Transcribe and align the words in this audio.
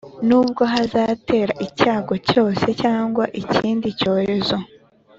nubwo 0.27 0.63
hazatera 0.73 1.53
icyago 1.67 2.13
cyose 2.29 2.65
cyangwa 2.81 3.23
ikindi 3.41 3.87
cyorezo 3.99 4.57